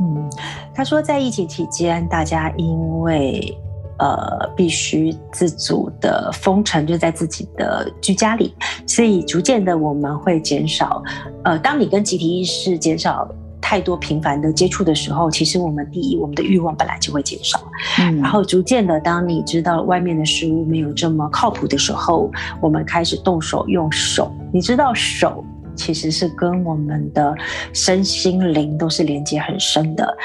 [0.00, 0.30] 嗯，
[0.74, 3.54] 他说，在疫情期间，大家因为
[3.98, 8.54] 呃必须自主的封城，就在自己的居家里，
[8.86, 11.02] 所以逐渐的我们会减少。
[11.44, 13.28] 呃，当你跟集体意识减少
[13.60, 17.60] 太多频繁的接触的时候，其实我们第一，我们的欲望本来就会减少。
[17.98, 25.44] 嗯，然后逐渐的，当你知道外面的食物没有这么靠谱的时候，我们开始动手用手，你知道手。
[25.80, 27.34] 其实是跟我们的
[27.72, 30.16] 身心灵都是连接很深的。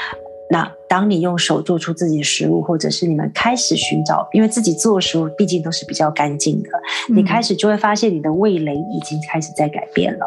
[0.48, 6.68] 那当你用手做出自己的食物，或者是你们开始寻找，因为自己做的食物毕竟都是比较干净的，
[7.12, 10.26] 你开始就会发现你的味蕾已经开始在改变了。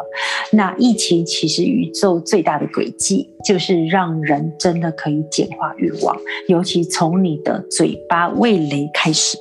[0.52, 6.14] 那疫情其实宇宙最大的诡计，就是让人真的可以简化欲望，
[6.48, 9.38] 尤其从你的嘴巴、味蕾开始。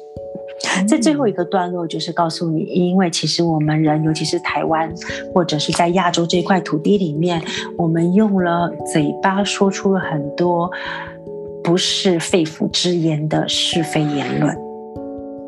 [0.88, 4.93] 在最后一个段落，就是告诉你，因为其实我们人，尤其是台湾，
[5.34, 7.41] 或者是在亚洲这块土地里面，
[7.78, 10.69] 我们用了嘴巴说出了很多
[11.63, 14.56] 不是肺腑之言的是非言论。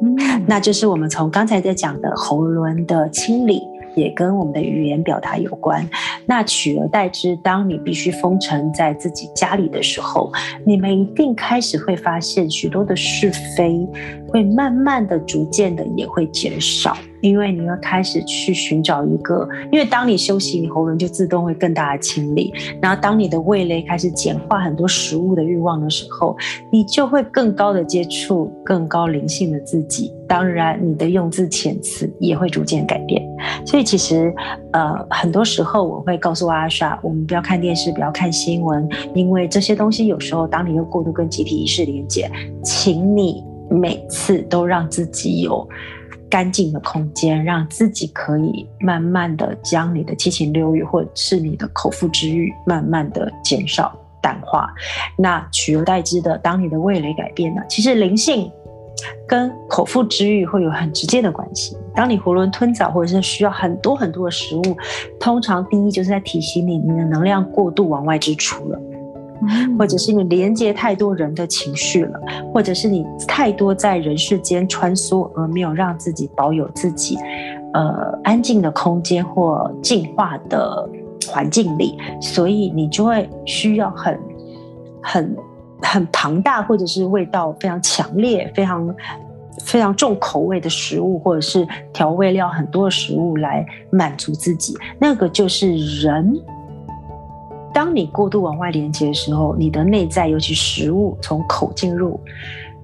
[0.03, 3.61] 嗯，那就是我们从刚才在讲的喉轮的清理。
[3.95, 5.87] 也跟我们的语言表达有关。
[6.25, 10.31] 那取而代之，当你必须封城在自己家里的时候，
[10.65, 13.87] 你们一定开始会发现许多的是非，
[14.27, 16.97] 会慢慢的、逐渐的也会减少。
[17.21, 22.53] 因为你要开始去寻找一个，因为当你休息，你喉咙就自动会更大的清理。
[22.81, 26.35] 然后当你的味蕾开始简化很多食物的欲望的时候，
[26.71, 30.11] 你就会更高的接触更高灵性的自己。
[30.27, 33.21] 当然，你的用字遣词也会逐渐改变。
[33.65, 34.33] 所以其实，
[34.71, 42.31] 呃，很多时候我会告诉阿莎，我们不要看电视，不要看新闻，因为这些东西有时候当你又过度跟集体意识连接，
[42.63, 45.67] 请你每次都让自己有。
[46.31, 54.73] 干净的空间，让自己可以慢慢的将你的七情六欲，或者是你的口腹之欲，慢慢的减少淡化。
[55.17, 58.49] 那取而代之的，当你的味蕾改变了，其实灵性
[59.27, 61.75] 跟口腹之欲会有很直接的关系。
[61.93, 64.61] 当你囫囵吞枣，或者是需要很多很多的食物，
[65.19, 68.79] 通常第一就是在提醒你，你的能量过度往外支出了。
[69.77, 72.19] 或者是你连接太多人的情绪了，
[72.53, 77.17] 或者是你太多在人世间穿梭，而没有让自己保有自己，
[77.73, 80.89] 呃，安静的空间或净化的
[81.27, 84.19] 环境里，所以你就会需要很、
[85.01, 85.35] 很、
[85.81, 88.95] 很庞大，或者是味道非常强烈、非常、
[89.63, 94.75] 非常重口味的食物，或者是调味料很多的食物来满足自己。
[94.99, 96.39] 那个就是人。
[97.73, 102.19] 当你过度往外连接的时候，你的内在，尤其食物从口进入，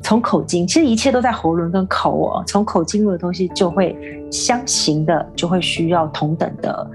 [0.02, 2.43] 从口进，其实一切都在喉咙跟口哦。
[2.47, 3.95] 从口进入的东西就会
[4.32, 6.91] 相形的，就会需要同等的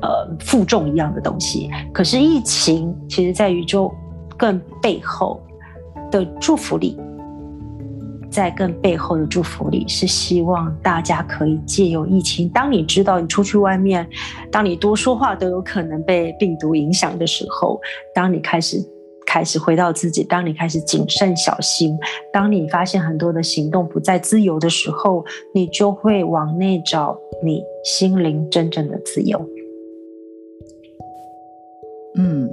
[0.00, 0.08] 呃
[0.40, 1.70] 负重一样的东西。
[1.92, 3.92] 可是疫情其实在宇宙
[4.36, 5.40] 更背后
[6.10, 6.98] 的祝福里。
[8.36, 12.46] 在更背后的祝福里，是希望大家可以借由疫情。
[12.50, 14.06] 当你知道你出去外面，
[14.52, 17.80] 当你多说话都有可能被病毒影响的时候，
[18.14, 18.76] 当你开始
[19.24, 21.98] 开始回到自己，当你开始谨慎小心，
[22.30, 29.42] 当你发现很多的行动不再自由的时候，你就会往内找你心灵真正的自由。
[32.18, 32.50] 嗯。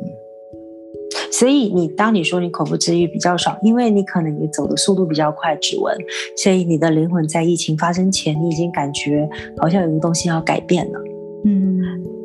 [1.39, 5.98] 所以你当你说你口腹之欲比较少，因为你可能你走的速度比较快，指纹，
[6.38, 11.00] 所以你的灵魂在疫情发生前，你已经感觉好像有个东西要改变了。
[11.46, 11.82] 嗯，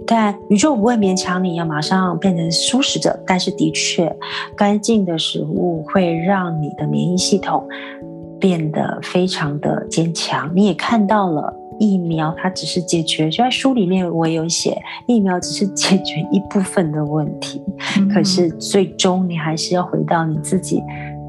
[0.06, 4.14] 但宇宙不会勉强你要马上变成素食者，但是的确，
[4.54, 7.66] 干净的食物会让你的免疫系统
[8.38, 10.52] 变得非常的坚强。
[10.54, 11.57] 你也看到了。
[11.78, 17.62] 疫苗它只是解决，就在书里面我有写，疫苗只是解决一部分的问题，
[17.98, 20.82] 嗯、可是最终你还是要回到你自己，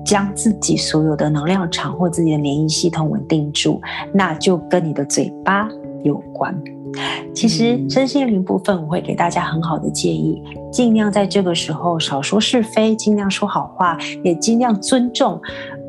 [0.06, 3.80] 将自己所有的能量场或自己的免疫系统稳定住，
[4.14, 5.70] 那就跟你的嘴巴
[6.04, 6.56] 有关。
[7.34, 15.40] 其实身心灵部分，我会给大家很好的建议，尽量在这个时候少说是非，尽量说好话，也尽量尊重。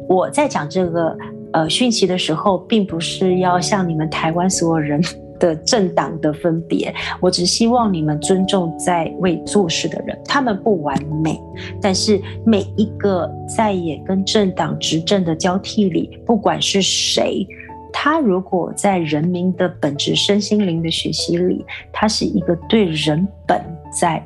[0.08, 1.16] 我在讲这个。
[1.52, 5.00] 呃，讯息的时候，并不是要向你们台湾所有人
[5.40, 11.40] 的政党的分别，我只希望你们尊重在位做事的人，他们不完美，
[11.80, 17.46] 但是每一个在野跟政党执政的交替里，不管是谁，
[17.90, 23.60] 他如果在人民的本质身心灵的学习里，他是一个对人本
[23.98, 24.22] 在。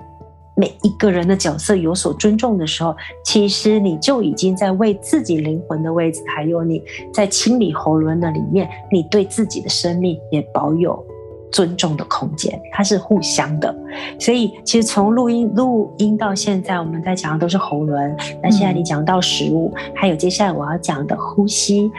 [0.56, 11.04] 每一个人的角色有所尊重的时候，其实你就已经在为自己灵魂的位置，还有你在清理喉轮的里面，你对自己的生命也保有
[11.50, 13.74] 尊重的空间，它是互相的。
[14.18, 18.16] 所以，其实从录音录音到现在，我们在讲的都是喉轮。
[18.42, 21.90] 那现在你讲到食物，还有接下来我要讲的呼吸，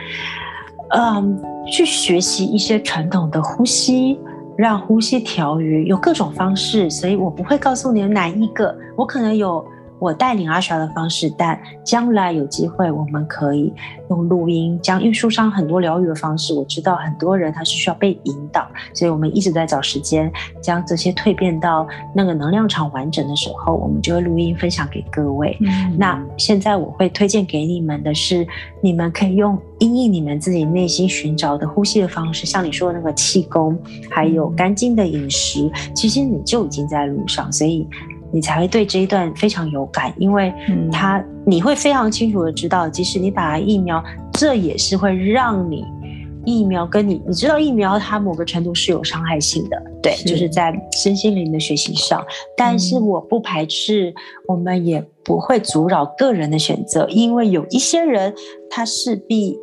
[0.92, 1.38] 嗯，
[1.70, 4.18] 去学习一些传统的呼吸。
[4.56, 9.66] 让呼吸调匀有各种方式，所以我不会告诉你们哪一个，我可能有。
[10.00, 13.74] 我带领阿莎的方式，但将来有机会，我们可以
[14.10, 20.32] 用录音将，因为书上很多疗愈的方式，我知道很多人他是需要被引导，所以我们一直在找时间
[20.62, 25.58] 将这些蜕变到那个能量场完整的时候，我们就会录音分享给各位。
[25.62, 28.46] 嗯、那现在我会推荐给你们的是，
[28.82, 33.78] 你们可以用因应你们自己内心寻找的呼吸的方式，像你说的那个气功，
[34.10, 37.88] 还有干净的饮食，其实你就已经在路上，所以。
[38.36, 40.54] 你才会对这一段非常有感，因为
[40.92, 45.86] 他你会非常清楚的知道，即使你打了疫苗，这也是会让你
[46.44, 52.22] 疫苗跟你，你知道疫苗它某个程度是有伤害性的，对，是就是在身心灵的学习上。
[52.58, 54.14] 但是我不排斥，
[54.50, 58.34] 我们也不会阻扰个人的选择，因为有一些人
[58.70, 59.58] 他势必。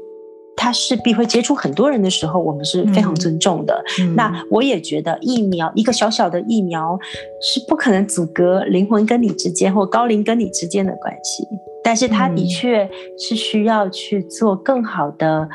[0.56, 3.82] 他势必会接触很多人的时候，我们是非常尊重的。
[4.14, 6.98] 那我也觉得疫苗一个小小的疫苗
[7.40, 11.46] 是不可能阻隔灵魂跟你之间或高龄跟你之间的关系，
[11.82, 12.88] 但是它的确
[13.18, 15.48] 是需要去做更好的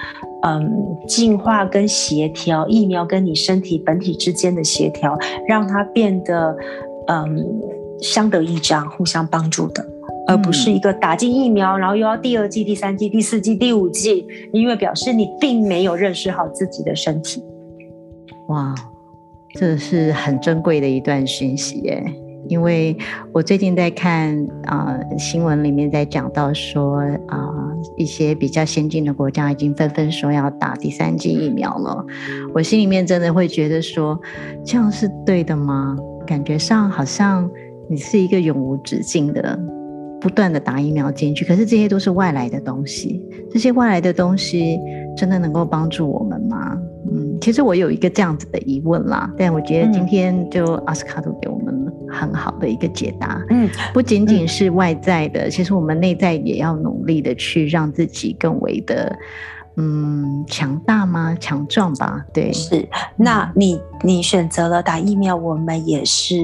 [0.44, 0.70] 嗯
[1.08, 6.56] 进化跟协调，疫苗跟你身体本体之间的协调，让它变得
[7.08, 7.46] 嗯
[8.02, 9.86] 相得益彰，互相帮助的。
[10.28, 17.42] 而不是一个打进疫苗，然后又要第二季、第三季、第四季、第五季，因为表示你并没有认识好自己的身体。
[18.48, 18.76] 哇，
[19.54, 22.04] 这是很珍贵的一段讯息耶！
[22.50, 22.96] 因为
[23.34, 32.06] 我最近在看啊、呃、新闻里面在讲到说啊、呃、一些比较先进的国家已经纷纷说要打第三剂疫苗了，
[32.54, 34.18] 我心里面真的会觉得说
[34.64, 35.98] 这样是对的吗？
[36.26, 37.50] 感觉上好像
[37.90, 39.60] 你是一个永无止境的。
[40.20, 43.24] 不断的打疫苗进去，可是这些都是外来的东西。
[43.52, 44.80] 这些外来的东西
[45.16, 46.78] 真的能够帮助我们吗？
[47.10, 49.32] 嗯，其实我有一个这样子的疑问啦。
[49.38, 53.42] 但我觉得今天就阿斯卡都给我们很好的一个解答。
[53.50, 59.16] 嗯，不仅仅是外在的，其实我们内在也要努力的去让自己更为的
[59.78, 61.38] 嗯强大吗？
[61.40, 62.26] 强壮吧？
[62.34, 62.86] 对，是。
[63.16, 66.36] 那你你选择了打疫苗，我们也是，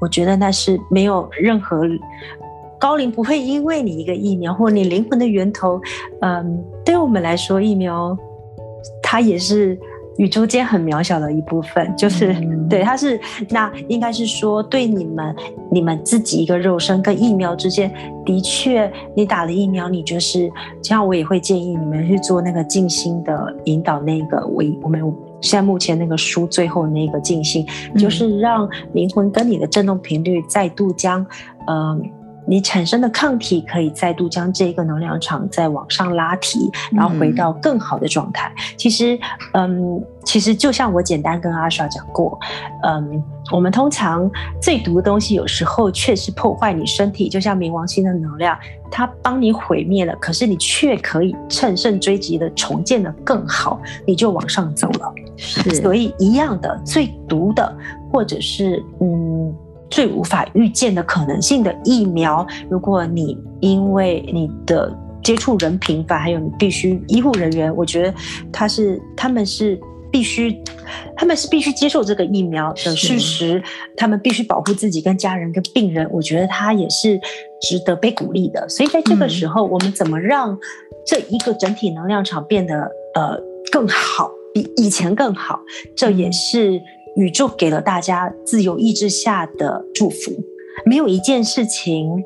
[0.00, 1.82] 我觉得那是没有任何。
[2.82, 5.80] 高龄不会因为你一个疫苗或你灵魂的源头，
[6.20, 8.18] 嗯，对我们来说，疫苗
[9.00, 9.78] 它也是
[10.18, 13.20] 宇宙间很渺小的一部分，就是、嗯、对，它是
[13.50, 15.36] 那应该是说，对你们
[15.70, 17.88] 你们自己一个肉身跟疫苗之间，
[18.26, 20.50] 的确，你打了疫苗，你就是
[20.82, 25.00] 这样，我也会建议你们去做那个静心的引导，那个我我们
[25.40, 27.64] 现在目前那个书最后那个静心，
[27.96, 31.24] 就是让灵魂跟你的振动频率再度将，
[31.68, 32.02] 嗯、呃。
[32.52, 38.52] 你产生的抗体可以再度将这个能量场再往上拉提，然后回到更好的状态。
[38.54, 39.18] 嗯、其实，
[39.54, 42.38] 嗯，其实就像我简单跟阿莎讲过，
[42.82, 44.30] 嗯，我们通常
[44.60, 48.54] 最毒的东西有时候确实破坏你身体，就像冥王星的能量，
[48.90, 55.10] 它帮你毁灭了，可是你却可以乘胜追击的重建的更好，你就往上走了。
[55.38, 57.74] 是，所以一样的，最毒的，
[58.12, 59.54] 或者是嗯。
[59.92, 64.90] 最无法预见的可能性的疫苗，如果你因为你的
[65.22, 68.14] 接触人频繁，还有你必须医护人员，我觉得
[68.50, 69.78] 他是他们是
[70.10, 70.58] 必须，
[71.14, 73.62] 他们是必须接受这个疫苗的事实，
[73.94, 77.20] 他们必须保护自己跟家人跟病人，我觉得他也是
[77.60, 78.66] 值得被鼓励的。
[78.70, 80.58] 所以在这个时候，我们怎么让
[81.06, 83.38] 这一个整体能量场变得呃
[83.70, 85.60] 更好，比以前更好？
[85.94, 86.80] 这也是。
[87.16, 90.32] 宇宙给了大家自由意志下的祝福，
[90.86, 92.22] 没有一件事情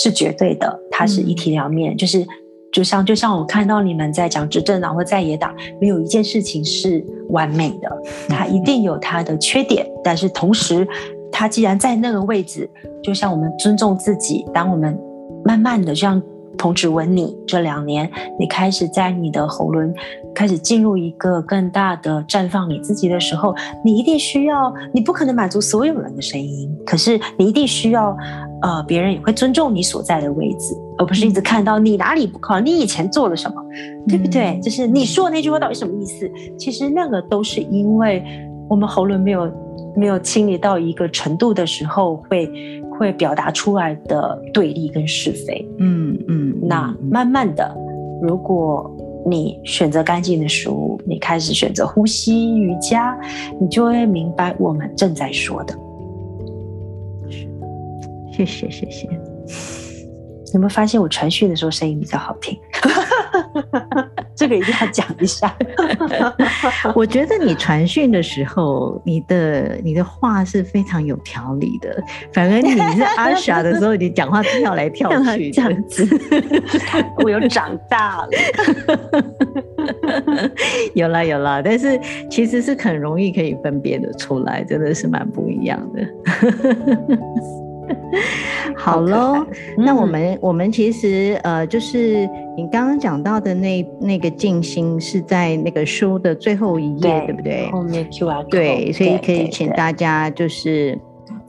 [0.00, 1.94] 是绝对的，它是一体两面。
[1.94, 2.26] 嗯、就是，
[2.72, 9.84] 就像就像我看到你们在讲执政党或在野党，没有一件事情是完美的，它一定有它的缺点。
[9.84, 10.86] 嗯、但是同时，
[11.32, 12.70] 它既然在那个位置，
[13.02, 14.96] 就像我们尊重自己，当我们
[15.44, 16.22] 慢慢的像
[16.56, 18.08] 童子闻你这两年，
[18.38, 19.92] 你开始在你的喉轮。
[20.38, 23.52] 开始进入一个更大的绽放你自己的时候，
[23.84, 28.16] 你一定需要，你不可能满足所有人的声音，可是你一定需要，
[28.62, 33.60] 呃，别人也会尊重你所在的位置，而不是一直看到你哪里不好，你以前做了什么，
[34.06, 34.60] 对不对？
[34.62, 36.30] 就是你说的那句话到底什么意思？
[36.56, 38.22] 其实那个都是因为
[38.70, 39.52] 我们喉咙没有
[39.96, 42.48] 没有清理到一个程度的时候，会
[42.96, 45.68] 会表达出来的对立跟是非。
[45.80, 47.76] 嗯嗯，那慢慢的，
[48.22, 48.88] 如果。
[49.30, 53.18] 你选择干净的食物，你开始选择呼吸瑜伽，
[53.60, 55.74] 你就会明白我们正在说的。
[58.32, 59.08] 谢谢谢谢。
[60.54, 62.58] 有没有发现我传讯的时候声音比较好听？
[64.34, 65.54] 这个一定要讲一下。
[66.94, 72.02] 我觉得你传讯的时候，你的你的话是非常有条理的。
[72.32, 76.06] 反而你是阿傻的时候，你讲话跳来跳去 这样子。
[77.18, 78.28] 我又长大了。
[80.94, 81.98] 有啦有啦，但是
[82.30, 86.06] 其实是很容易可以分辨的出来，真的是蛮不一样的。
[88.76, 97.70] 好喽，那我们、嗯、我们其实呃，就是你刚刚讲到的那那个静心是在那个书的最后一页，对，对不对？
[97.70, 100.98] 后面 QR 对，所以可以请大家就是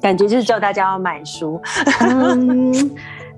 [0.02, 1.60] 感觉就是叫大家要买书。
[2.02, 2.74] 嗯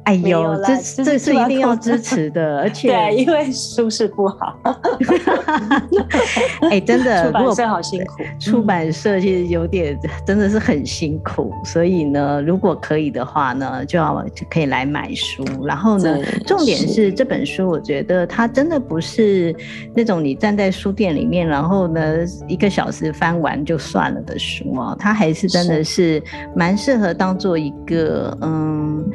[0.04, 4.58] 哎呦，这这是一定要支持的，而 且对，因为书是不好。
[6.72, 8.24] 哎，真的， 出版社好辛苦。
[8.40, 15.46] 出版社其实有点真的是很辛苦，所以呢，如果可以的话呢，就要就可以来买书。
[15.66, 19.56] 然后呢，重点是这本书，我觉得它真的不是
[19.96, 22.02] 那种你站在书店里面，然后呢
[22.48, 26.22] 一个小时翻完就算了的书哦，它还是真的是
[26.56, 29.10] 蛮适合当做一个嗯。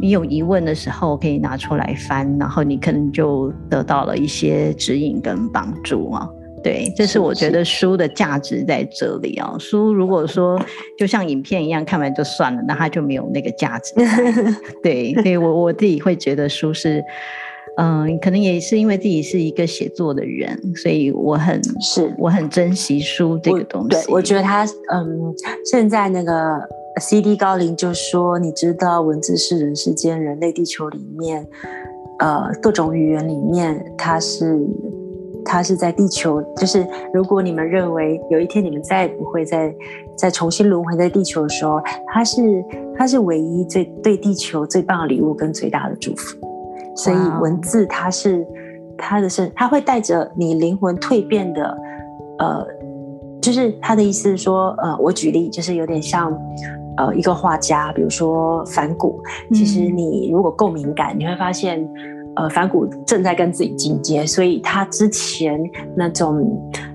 [0.00, 6.26] 你有疑问的时候，可以拿出来翻，然后你可能就得到了一些指引跟帮助啊。
[6.62, 9.54] 对，这是我觉得书的价值在这里啊。
[9.58, 10.60] 书如果说
[10.98, 13.94] 就像影片一样看完就算了，那它就没有那个价值。
[14.82, 17.02] 对， 所以我我自己会觉得书是，
[17.76, 23.88] 嗯、呃，可能也是因为自己是一个写作的人，所以我很是我很珍惜书这个东西。
[23.88, 25.34] 对，我觉得它，嗯，
[25.64, 26.58] 现在那个。
[26.98, 27.36] C.D.
[27.36, 31.46] 高灵就说：“你知道，文字是人世间、人类地球里面，
[32.18, 34.60] 呃，各种语言里面，它是，
[35.44, 36.42] 它是在地球。
[36.56, 39.74] 就是如果你们认为有一天你们再也不会再
[40.16, 42.62] 再重新轮回在地球的时候，它是，
[42.98, 46.36] 它是唯一最对地球最棒的礼物跟最大的祝福。
[46.96, 48.44] 所以文字它是
[48.98, 51.78] 它的是，它会带着你灵魂蜕变的，
[52.40, 52.66] 呃，
[53.40, 56.36] 就是他的意思是说，呃，我举例就是有点像。”
[57.00, 59.22] 呃，一个画家，比如说梵谷，
[59.54, 61.88] 其实你如果够敏感，嗯、你会发现，
[62.36, 65.58] 呃，梵谷正在跟自己进阶，所以他之前
[65.96, 66.46] 那种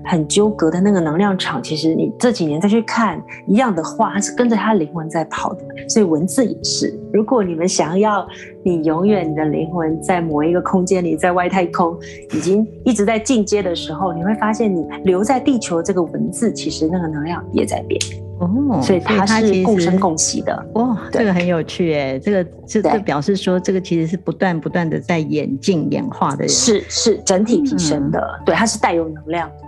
[0.06, 5.64] 很纠葛的那个能量场，其实你这几年再去看一样的话，它是跟着它灵魂在跑的。
[5.88, 8.26] 所以文字也是，如果你们想要
[8.62, 11.96] 你永远你的灵魂在某一个空间里，在外太空
[12.34, 18.00] 已经一直在进阶的时候，你会发现你留在地球这个文字，其实那个能量也在变。
[18.38, 20.66] 哦，所以它是共生共息的。
[20.74, 28.20] 哇，这个很有趣诶，这个这这表示说，这个其实是不断不断的在演进演化的人，是是整体提升的。
[28.20, 29.65] 嗯、对，它是带有能量的。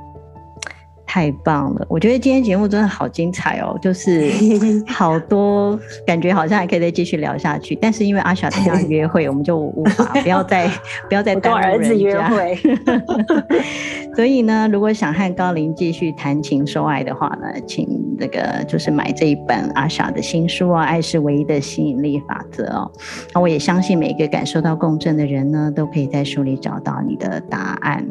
[1.08, 1.86] 太棒了！
[1.88, 4.30] 我觉得今天节目真的好精彩哦，就是
[4.86, 7.74] 好多感觉，好像还可以再继续聊下去。
[7.76, 10.70] 但是因为阿莎等下约会，我们就无法不要再
[11.08, 11.70] 不要再耽误人家。
[11.70, 12.58] 儿子约会。
[14.14, 17.88] 所以呢，如果想和高林继续谈情说爱的话呢，请
[18.18, 22.90] 那个就是买这一本阿小的新书啊，《爱是唯一的吸引力法则》哦。
[23.32, 28.04] 那我也相信每一个感受到共振的人呢，都可以在书里找到你的答案。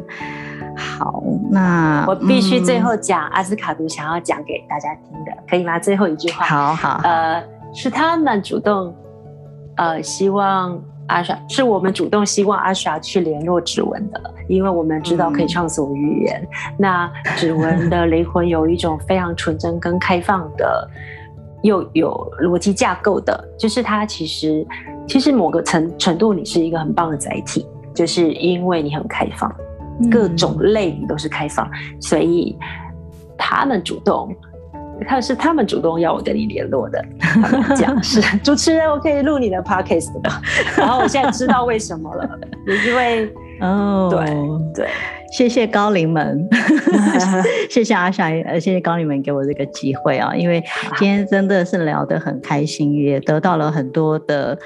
[0.78, 5.76] 好，那我必须最后讲阿斯卡杜想要讲给大家听的，嗯、可以吗？
[5.78, 6.46] 最后一句话。
[6.46, 7.42] 好好，呃，
[7.74, 8.94] 是他们主动，
[9.76, 16.40] 呃，希望阿莎，是我们主动希望阿莎去联络指纹的，因为我们知道可以畅所欲言。
[16.42, 20.88] 嗯、 那指纹的灵魂有一种非常纯真跟开放的，
[21.62, 24.64] 又有逻辑架构的，就是它其实
[25.08, 29.52] 其实某个程程度，你是一个很棒的载体，就是因为你很开放。
[30.10, 32.56] 各种类你都是开放，嗯、所以
[33.36, 34.34] 他们主动，
[35.06, 37.04] 他是他们主动要我跟你联络的。
[37.18, 40.30] 他们讲是 主持人，我可以录你的 podcast 的。
[40.76, 42.28] 然后我现在知道为什么了，
[42.86, 44.88] 因为哦，对对。
[45.30, 46.48] 谢谢高龄们，
[47.70, 50.34] 谢谢阿莎，呃，谢谢高龄们给我这个机会啊！
[50.34, 50.62] 因为
[50.98, 54.56] 今天真的是聊得很开心，也得到了很多的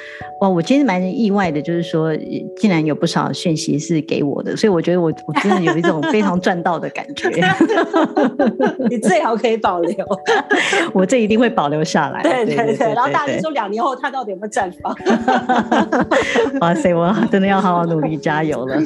[0.41, 0.49] 哇！
[0.49, 2.15] 我今天蛮意外的，就是说
[2.57, 7.29] 竟然有不少讯息是给我的，所以我觉得我我真的有一种非常赚到的感觉。
[8.89, 9.95] 你最好可以保留，
[10.93, 12.23] 我这一定会保留下来。
[12.23, 14.95] 对对对，然后大家说两年后他到底有没有绽放？
[16.61, 18.77] 哇塞，我真的要好好努力加油了。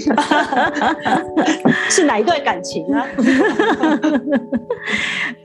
[1.91, 3.07] 是哪一段感情啊？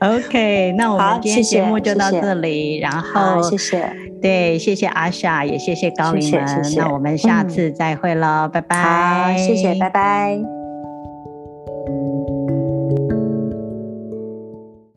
[0.00, 6.70] OK，那我们今天节目就到这里，谢谢，然后谢谢，对，谢谢阿夏，也谢谢高林们，谢谢谢。
[6.70, 10.61] 谢，那我们下次再会喽，嗯、拜拜，好，谢谢，拜拜。